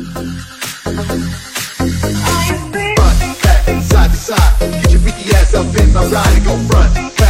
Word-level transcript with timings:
Front, 0.00 0.32
back, 3.42 3.82
side 3.82 4.10
to 4.10 4.16
side, 4.16 4.60
get 4.60 4.90
your 4.92 5.00
freaky 5.00 5.30
ass 5.34 5.52
up 5.54 5.66
in 5.76 5.92
my 5.92 6.06
ride 6.06 6.36
and 6.36 6.44
go 6.44 6.56
front, 6.68 7.16
back. 7.18 7.29